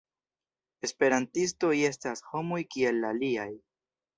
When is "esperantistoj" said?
0.87-1.71